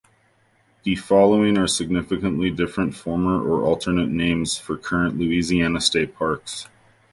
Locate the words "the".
0.81-0.95